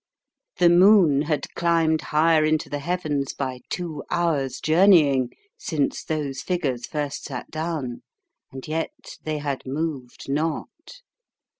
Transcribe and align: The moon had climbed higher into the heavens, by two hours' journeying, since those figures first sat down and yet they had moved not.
The 0.57 0.67
moon 0.71 1.21
had 1.21 1.53
climbed 1.53 2.01
higher 2.01 2.43
into 2.43 2.69
the 2.71 2.79
heavens, 2.79 3.35
by 3.35 3.59
two 3.69 4.03
hours' 4.09 4.59
journeying, 4.59 5.29
since 5.59 6.03
those 6.03 6.41
figures 6.41 6.87
first 6.87 7.23
sat 7.23 7.51
down 7.51 8.01
and 8.51 8.67
yet 8.67 9.19
they 9.25 9.37
had 9.37 9.61
moved 9.63 10.25
not. 10.27 11.01